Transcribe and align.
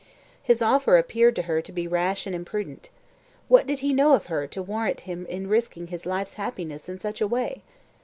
His 0.41 0.63
offer 0.63 0.97
appeared 0.97 1.35
to 1.35 1.43
her 1.43 1.61
to 1.61 1.71
be 1.71 1.87
rash 1.87 2.25
and 2.25 2.35
imprudent. 2.35 2.89
What 3.47 3.67
did 3.67 3.81
he 3.85 3.93
know 3.93 4.13
of 4.13 4.25
her 4.33 4.47
to 4.47 4.63
warrant 4.63 5.01
him 5.01 5.27
in 5.27 5.45
risking 5.47 5.89
his 5.89 6.07
life's 6.07 6.33
happiness 6.33 6.89
in 6.89 6.97
such 6.97 7.21
a 7.21 7.27
way? 7.27 7.61